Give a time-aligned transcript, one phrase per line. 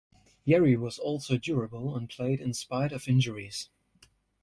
[0.47, 3.69] Yary was also durable and played in spite of injuries.